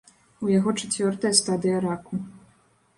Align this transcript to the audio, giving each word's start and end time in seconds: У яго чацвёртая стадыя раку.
У 0.45 0.49
яго 0.59 0.73
чацвёртая 0.81 1.33
стадыя 1.43 1.77
раку. 1.87 2.13